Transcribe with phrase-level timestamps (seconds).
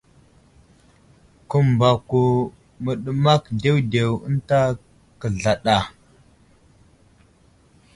[1.49, 2.21] Kəmbako
[2.83, 4.59] məɗəmak ɗewɗew ənta
[5.19, 5.77] kəzlaɗ a.